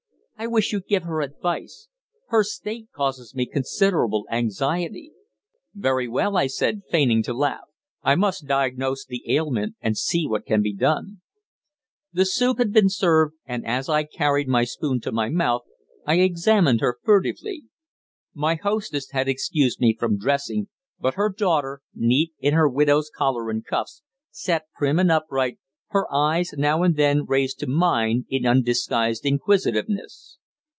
[0.37, 1.87] I wish you'd give her advice.
[2.29, 5.11] Her state causes me considerable anxiety."
[5.75, 7.65] "Very well," I said, feigning to laugh,
[8.01, 11.21] "I must diagnose the ailment and see what can be done."
[12.11, 15.61] The soup had been served, and as I carried my spoon to my mouth
[16.07, 17.65] I examined her furtively.
[18.33, 23.51] My hostess had excused me from dressing, but her daughter, neat in her widow's collar
[23.51, 25.59] and cuffs, sat prim and upright,
[25.93, 30.37] her eyes now and then raised to mine in undisguised inquisitiveness.